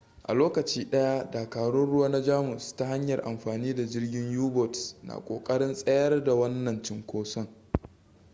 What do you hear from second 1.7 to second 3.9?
ruwa na jamus ta hanyar amfani da